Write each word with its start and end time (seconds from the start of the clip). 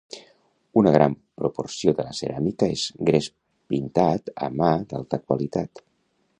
Una 0.81 0.93
gran 0.95 1.15
proporció 1.41 1.93
de 1.99 2.07
la 2.07 2.15
ceràmica 2.21 2.71
és 2.77 2.87
gres 3.11 3.29
pintat 3.75 4.35
a 4.49 4.53
mà 4.63 4.75
d'alta 4.91 5.25
qualitat. 5.29 5.89